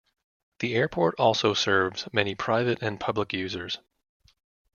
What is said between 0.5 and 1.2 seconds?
The airport